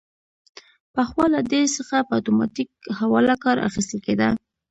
[0.93, 2.69] پخوا له دې څخه په اتوماتیک
[2.99, 4.29] حواله کار اخیستل کیده.